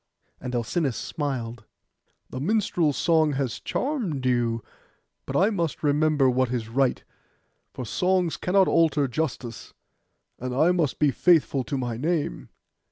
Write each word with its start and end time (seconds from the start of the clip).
And 0.39 0.55
Alcinous 0.55 0.97
smiled. 0.97 1.63
'The 2.31 2.39
minstrel's 2.39 2.97
song 2.97 3.33
has 3.33 3.59
charmed 3.59 4.25
you: 4.25 4.63
but 5.27 5.35
I 5.37 5.51
must 5.51 5.83
remember 5.83 6.27
what 6.27 6.49
is 6.51 6.69
right, 6.69 7.03
for 7.71 7.85
songs 7.85 8.35
cannot 8.35 8.67
alter 8.67 9.07
justice; 9.07 9.75
and 10.39 10.55
I 10.55 10.71
must 10.71 10.97
be 10.97 11.11
faithful 11.11 11.63
to 11.65 11.77
my 11.77 11.97
name. 11.97 12.49